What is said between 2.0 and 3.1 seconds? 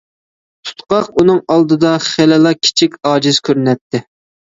خېلىلا كىچىك،